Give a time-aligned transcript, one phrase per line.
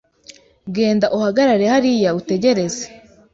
[0.75, 2.83] Genda uhagarare hariya utegereze.